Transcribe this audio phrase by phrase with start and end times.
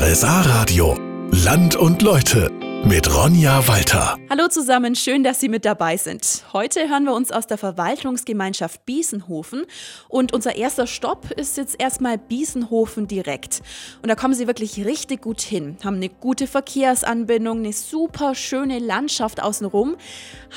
[0.00, 0.96] RSA Radio.
[1.32, 4.16] Land und Leute mit Ronja Walter.
[4.30, 6.44] Hallo zusammen, schön, dass Sie mit dabei sind.
[6.52, 9.64] Heute hören wir uns aus der Verwaltungsgemeinschaft Biesenhofen
[10.08, 13.62] und unser erster Stopp ist jetzt erstmal Biesenhofen direkt.
[14.02, 18.78] Und da kommen Sie wirklich richtig gut hin, haben eine gute Verkehrsanbindung, eine super schöne
[18.78, 19.96] Landschaft außenrum.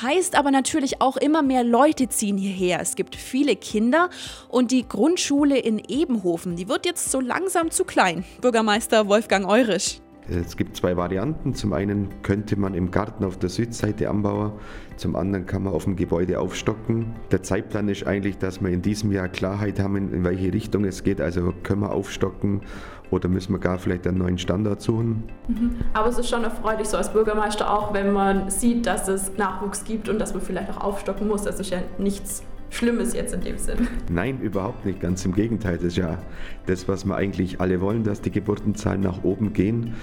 [0.00, 2.80] Heißt aber natürlich auch immer mehr Leute ziehen hierher.
[2.80, 4.10] Es gibt viele Kinder
[4.48, 8.24] und die Grundschule in Ebenhofen, die wird jetzt so langsam zu klein.
[8.40, 10.00] Bürgermeister Wolfgang Eurisch.
[10.28, 11.54] Es gibt zwei Varianten.
[11.54, 14.52] Zum einen könnte man im Garten auf der Südseite anbauen,
[14.96, 17.06] zum anderen kann man auf dem Gebäude aufstocken.
[17.32, 21.02] Der Zeitplan ist eigentlich, dass wir in diesem Jahr Klarheit haben, in welche Richtung es
[21.02, 21.20] geht.
[21.20, 22.60] Also können wir aufstocken
[23.10, 25.24] oder müssen wir gar vielleicht einen neuen Standard suchen.
[25.48, 25.76] Mhm.
[25.92, 29.84] Aber es ist schon erfreulich, so als Bürgermeister auch, wenn man sieht, dass es Nachwuchs
[29.84, 31.42] gibt und dass man vielleicht auch aufstocken muss.
[31.42, 33.86] Das ist ja nichts Schlimmes jetzt in dem Sinn.
[34.10, 35.00] Nein, überhaupt nicht.
[35.00, 35.76] Ganz im Gegenteil.
[35.76, 36.18] Das ist ja
[36.66, 39.94] das, was wir eigentlich alle wollen, dass die Geburtenzahlen nach oben gehen.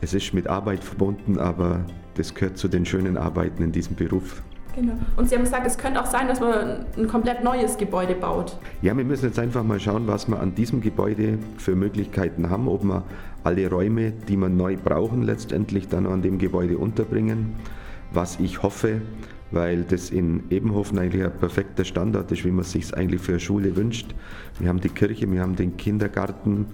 [0.00, 1.84] Es ist mit Arbeit verbunden, aber
[2.14, 4.42] das gehört zu den schönen Arbeiten in diesem Beruf.
[4.74, 4.94] Genau.
[5.16, 8.56] Und Sie haben gesagt, es könnte auch sein, dass man ein komplett neues Gebäude baut.
[8.80, 12.68] Ja, wir müssen jetzt einfach mal schauen, was wir an diesem Gebäude für Möglichkeiten haben,
[12.68, 13.04] ob wir
[13.44, 17.54] alle Räume, die wir neu brauchen, letztendlich dann an dem Gebäude unterbringen.
[18.12, 19.02] Was ich hoffe,
[19.52, 23.32] weil das in Ebenhofen eigentlich ein perfekter Standard ist, wie man es sich eigentlich für
[23.32, 24.14] eine Schule wünscht.
[24.58, 26.66] Wir haben die Kirche, wir haben den Kindergarten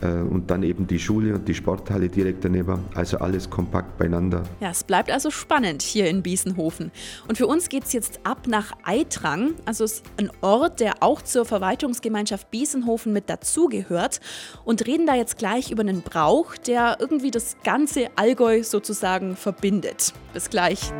[0.00, 2.80] äh, und dann eben die Schule und die Sporthalle direkt daneben.
[2.94, 4.42] Also alles kompakt beieinander.
[4.60, 6.90] Ja, es bleibt also spannend hier in Biesenhofen.
[7.28, 9.54] Und für uns geht es jetzt ab nach Eitrang.
[9.64, 14.20] Also es ist ein Ort, der auch zur Verwaltungsgemeinschaft Biesenhofen mit dazugehört.
[14.64, 20.12] Und reden da jetzt gleich über einen Brauch, der irgendwie das ganze Allgäu sozusagen verbindet.
[20.32, 20.92] Bis gleich.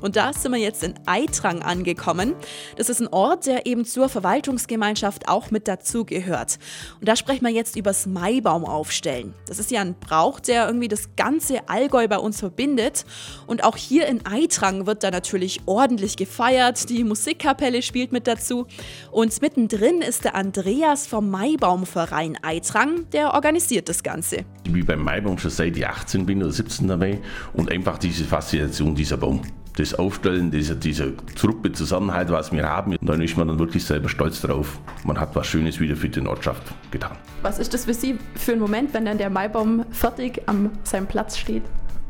[0.00, 2.34] Und da sind wir jetzt in Eitrang angekommen.
[2.76, 6.58] Das ist ein Ort, der eben zur Verwaltungsgemeinschaft auch mit dazugehört.
[7.00, 9.34] Und da sprechen wir jetzt übers Maibaum aufstellen.
[9.46, 13.04] Das ist ja ein Brauch, der irgendwie das ganze Allgäu bei uns verbindet.
[13.46, 16.88] Und auch hier in Eitrang wird da natürlich ordentlich gefeiert.
[16.88, 18.66] Die Musikkapelle spielt mit dazu.
[19.10, 24.44] Und mittendrin ist der Andreas vom Maibaumverein Eitrang, der organisiert das Ganze.
[24.64, 27.18] Ich bin beim Maibaum schon seit ich 18 bin oder 17 dabei
[27.52, 29.42] und einfach diese Faszination dieser Baum
[29.76, 32.96] das Aufstellen, dieser, dieser Truppe Zusammenhalt, was wir haben.
[32.96, 34.78] Und dann ist man dann wirklich selber stolz drauf.
[35.04, 37.12] Man hat was Schönes wieder für die Ortschaft getan.
[37.42, 41.06] Was ist das für Sie für ein Moment, wenn dann der Maibaum fertig an seinem
[41.06, 41.62] Platz steht?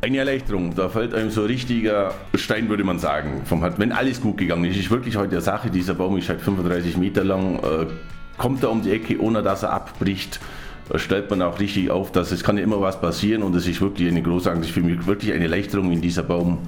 [0.02, 4.22] Eine Erleichterung, da fällt einem so ein richtiger Stein, würde man sagen, vom wenn alles
[4.22, 4.78] gut gegangen ist.
[4.78, 7.86] Ist wirklich heute eine Sache, dieser Baum ist halt 35 Meter lang, äh,
[8.38, 10.40] kommt er um die Ecke, ohne dass er abbricht
[10.96, 13.80] stellt man auch richtig auf, dass es kann ja immer was passieren und es ist
[13.80, 16.58] wirklich eine großartige, für mich wirklich eine Erleichterung, wenn dieser Baum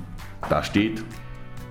[0.48, 1.02] da steht,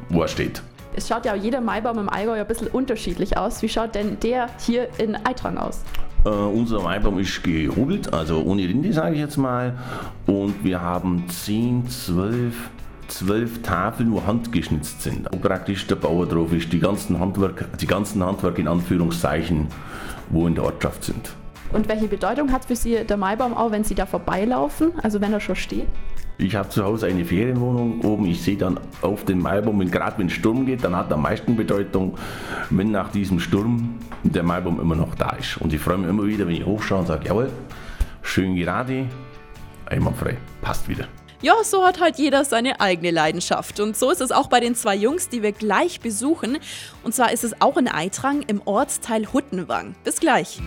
[0.10, 0.62] wo er steht.
[0.94, 3.62] Es schaut ja jeder Maibaum im Allgäu ein bisschen unterschiedlich aus.
[3.62, 5.84] Wie schaut denn der hier in Eitrang aus?
[6.26, 9.74] Uh, unser Maibaum ist gehobelt, also ohne Rinde sage ich jetzt mal.
[10.28, 12.54] Und wir haben 10, 12,
[13.08, 15.28] 12 Tafeln, wo handgeschnitzt sind.
[15.32, 19.68] Wo praktisch der Bauer drauf ist, die ganzen Handwerk, die ganzen Handwerk in Anführungszeichen,
[20.30, 21.32] wo in der Ortschaft sind.
[21.74, 25.32] Und welche Bedeutung hat für Sie der Maibaum auch, wenn Sie da vorbeilaufen, also wenn
[25.32, 25.88] er schon steht?
[26.42, 28.26] Ich habe zu Hause eine Ferienwohnung oben.
[28.26, 32.18] Ich sehe dann auf den wenn gerade wenn Sturm geht, dann hat am meisten Bedeutung,
[32.72, 35.58] wenn nach diesem Sturm der Maibaum immer noch da ist.
[35.58, 37.52] Und ich freue mich immer wieder, wenn ich hochschaue und sage, jawohl,
[38.24, 39.06] schön gerade,
[39.86, 41.08] einwandfrei, passt wieder.
[41.44, 43.80] Ja, so hat halt jeder seine eigene Leidenschaft.
[43.80, 46.58] Und so ist es auch bei den zwei Jungs, die wir gleich besuchen.
[47.04, 49.96] Und zwar ist es auch in Eitrang im Ortsteil Huttenwang.
[50.04, 50.60] Bis gleich.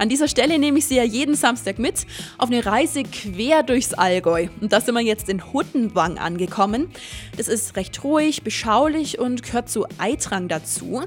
[0.00, 2.06] An dieser Stelle nehme ich Sie ja jeden Samstag mit
[2.38, 4.48] auf eine Reise quer durchs Allgäu.
[4.62, 6.90] Und da sind wir jetzt in Huttenwang angekommen.
[7.36, 11.02] Das ist recht ruhig, beschaulich und gehört zu Eitrang dazu.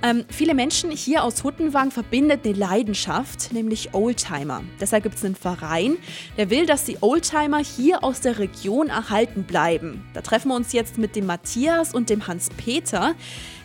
[0.00, 4.62] Ähm, viele Menschen hier aus Huttenwang verbindet eine Leidenschaft, nämlich Oldtimer.
[4.80, 5.96] Deshalb gibt es einen Verein,
[6.36, 10.04] der will, dass die Oldtimer hier aus der Region erhalten bleiben.
[10.14, 13.16] Da treffen wir uns jetzt mit dem Matthias und dem Hans-Peter.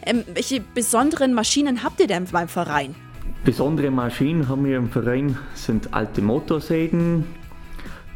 [0.07, 2.95] Ähm, welche besonderen Maschinen habt ihr denn beim Verein?
[3.43, 7.25] Besondere Maschinen haben wir im Verein sind alte Motorsägen,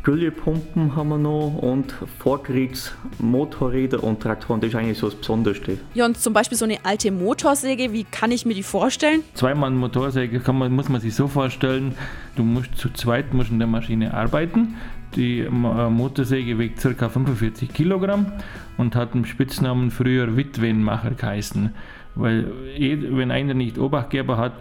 [0.03, 4.61] Güllepumpen haben wir noch und Vorkriegsmotorräder und Traktoren.
[4.61, 5.79] Das ist eigentlich so das Besonderste.
[5.95, 9.23] Ja, und zum Beispiel so eine alte Motorsäge, wie kann ich mir die vorstellen?
[9.33, 11.95] Zweimal Motorsäge kann man, muss man sich so vorstellen,
[12.35, 14.75] du musst zu zweit musst in der Maschine arbeiten.
[15.15, 17.09] Die äh, Motorsäge wiegt ca.
[17.09, 18.31] 45 Kilogramm
[18.77, 21.73] und hat einen Spitznamen früher Witwenmacher geheißen.
[22.13, 24.53] Weil wenn einer nicht Obacht gegeben hat,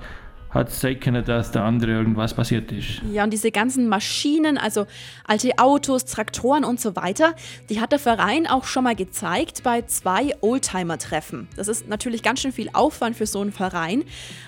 [0.55, 3.03] hat es sein können, dass der andere irgendwas passiert ist.
[3.13, 4.87] Ja, und diese ganzen Maschinen, also
[5.27, 7.35] alte Autos, Traktoren und so weiter,
[7.69, 11.49] die hat der Verein auch schon mal gezeigt bei zwei Oldtimer-Treffen.
[11.57, 14.05] Das ist natürlich ganz schön viel Aufwand für so einen Verein,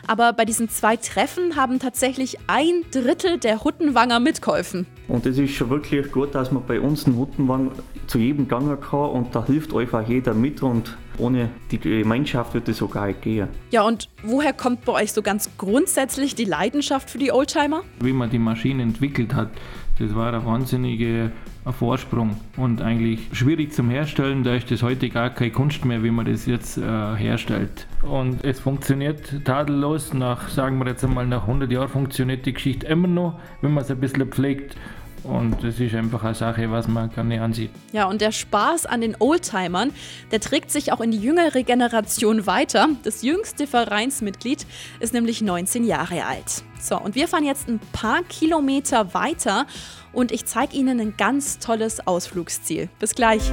[0.06, 4.86] aber bei diesen zwei Treffen haben tatsächlich ein Drittel der Huttenwanger mitgeholfen.
[5.08, 7.72] Und es ist schon wirklich gut, dass man bei uns einen Huttenwang
[8.06, 12.68] zu jedem Gang kann und da hilft einfach jeder mit und ohne die Gemeinschaft wird
[12.68, 13.48] es sogar nicht gehen.
[13.70, 17.82] Ja, und woher kommt bei euch so ganz grundsätzlich die Leidenschaft für die Oldtimer?
[18.00, 19.50] Wie man die Maschine entwickelt hat,
[19.98, 21.30] das war ein wahnsinniger
[21.72, 24.44] Vorsprung und eigentlich schwierig zum Herstellen.
[24.44, 26.82] Da ist das heute gar keine Kunst mehr, wie man das jetzt äh,
[27.16, 27.86] herstellt.
[28.02, 30.12] Und es funktioniert tadellos.
[30.14, 33.84] Nach, sagen wir jetzt einmal, nach 100 Jahren funktioniert die Geschichte immer noch, wenn man
[33.84, 34.76] es ein bisschen pflegt.
[35.26, 37.70] Und das ist einfach eine Sache, was man gerne ansieht.
[37.92, 39.92] Ja, und der Spaß an den Oldtimern,
[40.30, 42.88] der trägt sich auch in die jüngere Generation weiter.
[43.02, 44.66] Das jüngste Vereinsmitglied
[45.00, 46.62] ist nämlich 19 Jahre alt.
[46.80, 49.66] So, und wir fahren jetzt ein paar Kilometer weiter
[50.12, 52.88] und ich zeige Ihnen ein ganz tolles Ausflugsziel.
[52.98, 53.52] Bis gleich.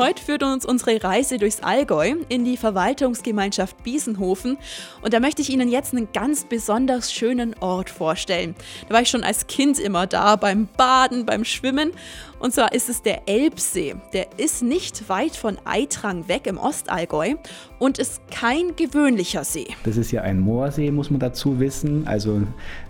[0.00, 4.56] Heute führt uns unsere Reise durchs Allgäu in die Verwaltungsgemeinschaft Biesenhofen
[5.02, 8.54] und da möchte ich Ihnen jetzt einen ganz besonders schönen Ort vorstellen.
[8.88, 11.92] Da war ich schon als Kind immer da, beim Baden, beim Schwimmen
[12.38, 13.96] und zwar ist es der Elbsee.
[14.14, 17.34] Der ist nicht weit von Eitrang weg im Ostallgäu
[17.78, 19.66] und ist kein gewöhnlicher See.
[19.84, 22.06] Das ist ja ein Moorsee, muss man dazu wissen.
[22.06, 22.40] Also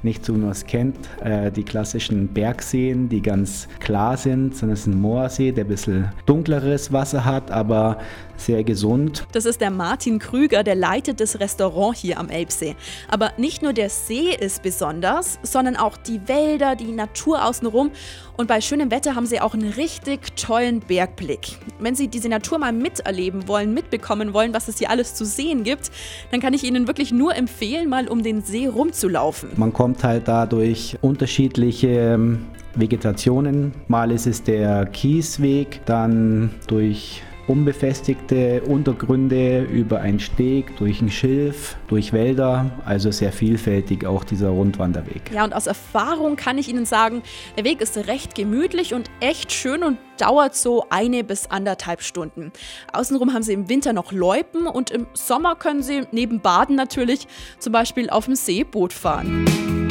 [0.04, 4.74] nicht so, wie man es kennt, äh, die klassischen Bergseen, die ganz klar sind, sondern
[4.74, 7.99] es ist ein Moorsee, der ein bisschen dunkleres Wasser hat, aber
[8.37, 9.26] sehr gesund.
[9.32, 12.75] Das ist der Martin Krüger, der leitet das Restaurant hier am Elbsee.
[13.08, 17.91] Aber nicht nur der See ist besonders, sondern auch die Wälder, die Natur außenrum.
[18.37, 21.58] Und bei schönem Wetter haben sie auch einen richtig tollen Bergblick.
[21.79, 25.62] Wenn Sie diese Natur mal miterleben wollen, mitbekommen wollen, was es hier alles zu sehen
[25.64, 25.91] gibt,
[26.31, 29.50] dann kann ich Ihnen wirklich nur empfehlen, mal um den See rumzulaufen.
[29.56, 33.72] Man kommt halt da durch unterschiedliche ähm, Vegetationen.
[33.88, 41.76] Mal ist es der Kiesweg, dann durch unbefestigte Untergründe über einen Steg, durch ein Schilf,
[41.88, 45.32] durch Wälder, also sehr vielfältig auch dieser Rundwanderweg.
[45.34, 47.22] Ja, und aus Erfahrung kann ich Ihnen sagen,
[47.56, 52.52] der Weg ist recht gemütlich und echt schön und dauert so eine bis anderthalb Stunden.
[52.93, 57.26] Außenrum haben Sie im Winter noch Loipen und im Sommer können Sie neben Baden natürlich
[57.58, 59.89] zum Beispiel auf dem Seeboot fahren.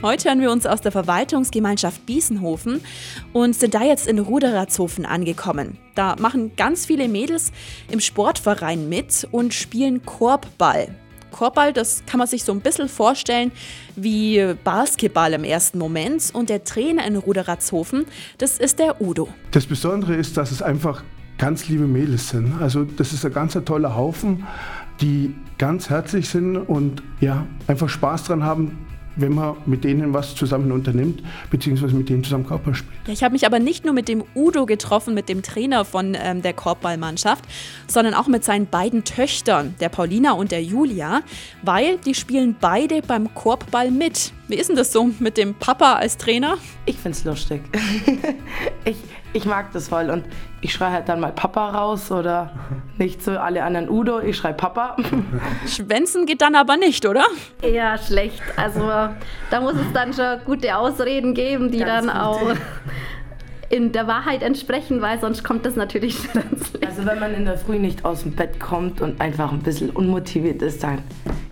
[0.00, 2.80] Heute hören wir uns aus der Verwaltungsgemeinschaft Biesenhofen
[3.32, 5.76] und sind da jetzt in Ruderatshofen angekommen.
[5.96, 7.50] Da machen ganz viele Mädels
[7.90, 10.94] im Sportverein mit und spielen Korbball.
[11.32, 13.50] Korbball, das kann man sich so ein bisschen vorstellen
[13.96, 16.30] wie Basketball im ersten Moment.
[16.32, 18.06] Und der Trainer in Ruderatshofen,
[18.38, 19.28] das ist der Udo.
[19.50, 21.02] Das Besondere ist, dass es einfach
[21.38, 22.54] ganz liebe Mädels sind.
[22.60, 24.46] Also das ist ein ganz toller Haufen,
[25.00, 28.86] die ganz herzlich sind und ja, einfach Spaß dran haben,
[29.18, 32.96] wenn man mit denen was zusammen unternimmt, beziehungsweise mit denen zusammen Körper spielt.
[33.06, 36.16] Ja, ich habe mich aber nicht nur mit dem Udo getroffen, mit dem Trainer von
[36.18, 37.44] ähm, der Korbballmannschaft,
[37.86, 41.22] sondern auch mit seinen beiden Töchtern, der Paulina und der Julia,
[41.62, 44.32] weil die spielen beide beim Korbball mit.
[44.48, 46.56] Wie ist denn das so mit dem Papa als Trainer?
[46.86, 47.60] Ich finde es lustig.
[48.84, 48.96] ich,
[49.32, 50.24] ich mag das voll und
[50.60, 52.50] ich schreie halt dann mal Papa raus oder
[52.98, 54.96] nicht so alle anderen Udo, ich schreie Papa.
[55.66, 57.24] Schwänzen geht dann aber nicht, oder?
[57.62, 58.42] Eher schlecht.
[58.56, 58.80] Also
[59.50, 62.16] da muss es dann schon gute Ausreden geben, die Ganz dann gut.
[62.16, 62.56] auch
[63.70, 67.58] in der Wahrheit entsprechen, weil sonst kommt das natürlich ganz Also wenn man in der
[67.58, 71.02] Früh nicht aus dem Bett kommt und einfach ein bisschen unmotiviert ist, dann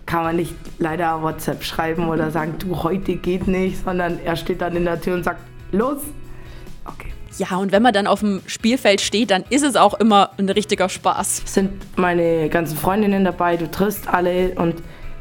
[0.07, 4.61] kann man nicht leider WhatsApp schreiben oder sagen, du, heute geht nicht, sondern er steht
[4.61, 6.01] dann in der Tür und sagt, los.
[7.37, 10.49] Ja, und wenn man dann auf dem Spielfeld steht, dann ist es auch immer ein
[10.49, 11.43] richtiger Spaß.
[11.45, 14.75] Es sind meine ganzen Freundinnen dabei, du triffst alle und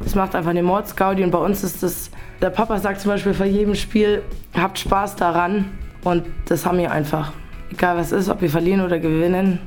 [0.04, 3.34] es macht einfach eine Mordsgaudi und bei uns ist das, der Papa sagt zum Beispiel
[3.34, 4.22] vor jedem Spiel,
[4.54, 5.70] habt Spaß daran
[6.04, 7.32] und das haben wir einfach.
[7.70, 9.58] Egal was ist, ob wir verlieren oder gewinnen,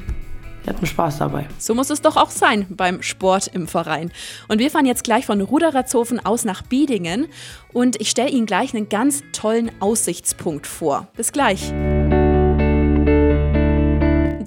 [0.64, 1.48] wir hatten Spaß dabei.
[1.58, 4.12] So muss es doch auch sein beim Sport im Verein.
[4.48, 7.28] Und wir fahren jetzt gleich von Ruderatshofen aus nach Biedingen
[7.74, 11.08] und ich stelle Ihnen gleich einen ganz tollen Aussichtspunkt vor.
[11.16, 11.74] Bis gleich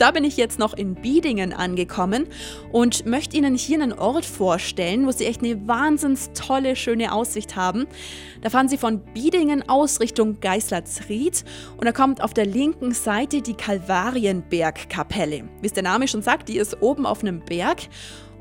[0.02, 2.26] da bin ich jetzt noch in Biedingen angekommen
[2.73, 7.54] und möchte Ihnen hier einen Ort vorstellen, wo Sie echt eine wahnsinns tolle, schöne Aussicht
[7.54, 7.87] haben.
[8.40, 11.44] Da fahren Sie von Biedingen aus Richtung Geislertsried
[11.76, 15.44] und da kommt auf der linken Seite die Kalvarienbergkapelle.
[15.61, 17.82] Wie es der Name schon sagt, die ist oben auf einem Berg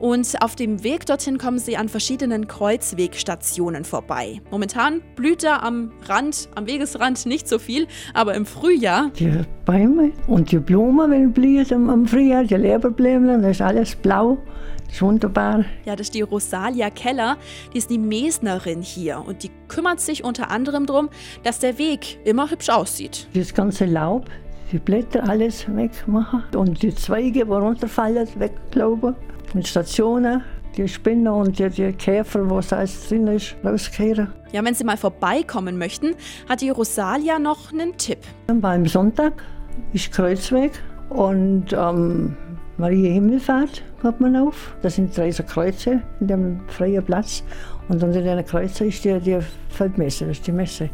[0.01, 4.41] Und auf dem Weg dorthin kommen sie an verschiedenen Kreuzwegstationen vorbei.
[4.49, 9.11] Momentan blüht da am Rand, am Wegesrand nicht so viel, aber im Frühjahr.
[9.19, 9.31] Die
[9.63, 14.39] Bäume und die Blumen, wenn blühen am Frühjahr, die Leberblümchen, das ist alles blau.
[14.85, 15.65] Das ist wunderbar.
[15.85, 17.37] Ja, das ist die Rosalia Keller,
[17.71, 21.09] die ist die Mesnerin hier und die kümmert sich unter anderem darum,
[21.43, 23.27] dass der Weg immer hübsch aussieht.
[23.35, 24.25] Das ganze Laub,
[24.71, 29.15] die Blätter, alles wegmachen und die Zweige, die runterfallen, wegglauben.
[29.53, 30.43] Mit Stationen,
[30.77, 34.29] die Spinner und die, die Käfer, was alles drin ist, rauskehren.
[34.53, 36.15] Ja, wenn Sie mal vorbeikommen möchten,
[36.47, 38.19] hat die Rosalia noch einen Tipp.
[38.47, 39.43] Beim Sonntag
[39.91, 40.71] ist Kreuzweg
[41.09, 42.37] und am
[42.77, 44.73] Maria Himmelfahrt kommt man auf.
[44.81, 47.43] Das sind drei so Kreuze in dem freien Platz.
[47.89, 49.39] Und unter den Kreuzen ist die, die
[49.69, 50.89] Feldmesse, das ist die Messe.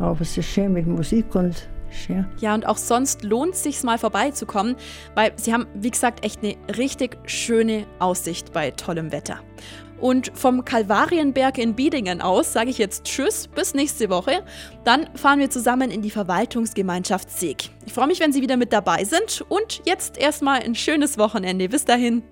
[0.00, 2.26] Aber es ist schön mit Musik und schön.
[2.40, 4.76] Ja, und auch sonst lohnt es sich mal vorbeizukommen,
[5.14, 9.40] weil sie haben, wie gesagt, echt eine richtig schöne Aussicht bei tollem Wetter.
[10.00, 14.42] Und vom Kalvarienberg in Biedingen aus sage ich jetzt Tschüss, bis nächste Woche.
[14.84, 17.70] Dann fahren wir zusammen in die Verwaltungsgemeinschaft Seeg.
[17.84, 21.68] Ich freue mich, wenn Sie wieder mit dabei sind und jetzt erstmal ein schönes Wochenende.
[21.68, 22.22] Bis dahin.